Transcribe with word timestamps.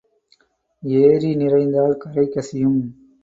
ஏரி 0.83 1.35
நிறைந்தால் 1.35 1.95
கரை 1.97 2.25
கசியும். 2.27 2.81